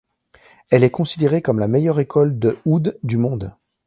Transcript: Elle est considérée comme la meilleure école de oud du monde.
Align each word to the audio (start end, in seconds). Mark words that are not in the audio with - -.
Elle 0.71 0.83
est 0.83 0.89
considérée 0.89 1.43
comme 1.43 1.59
la 1.59 1.67
meilleure 1.67 1.99
école 1.99 2.39
de 2.39 2.57
oud 2.65 2.97
du 3.03 3.17
monde. 3.17 3.53